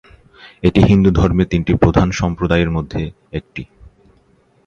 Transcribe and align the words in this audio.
এটি 0.63 0.81
হিন্দু 0.81 1.09
ধর্মের 1.11 1.47
তিনটি 1.47 1.73
প্রধান 1.75 2.07
সম্প্রদায়ের 2.11 2.69
মধ্যে 2.71 3.01
একটি। 3.31 3.63